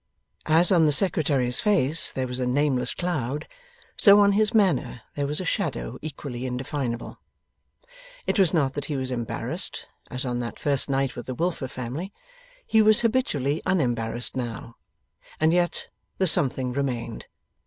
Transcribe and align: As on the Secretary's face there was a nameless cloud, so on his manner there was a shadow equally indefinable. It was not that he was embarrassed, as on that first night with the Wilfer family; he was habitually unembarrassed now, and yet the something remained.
As 0.47 0.71
on 0.71 0.87
the 0.87 0.91
Secretary's 0.91 1.61
face 1.61 2.11
there 2.11 2.25
was 2.25 2.39
a 2.39 2.47
nameless 2.47 2.91
cloud, 2.95 3.47
so 3.95 4.19
on 4.19 4.31
his 4.31 4.51
manner 4.51 5.03
there 5.15 5.27
was 5.27 5.39
a 5.39 5.45
shadow 5.45 5.99
equally 6.01 6.47
indefinable. 6.47 7.19
It 8.25 8.39
was 8.39 8.51
not 8.51 8.73
that 8.73 8.85
he 8.85 8.95
was 8.95 9.11
embarrassed, 9.11 9.85
as 10.09 10.25
on 10.25 10.39
that 10.39 10.57
first 10.57 10.89
night 10.89 11.15
with 11.15 11.27
the 11.27 11.35
Wilfer 11.35 11.67
family; 11.67 12.11
he 12.65 12.81
was 12.81 13.01
habitually 13.01 13.61
unembarrassed 13.63 14.35
now, 14.35 14.75
and 15.39 15.53
yet 15.53 15.89
the 16.17 16.25
something 16.25 16.73
remained. 16.73 17.27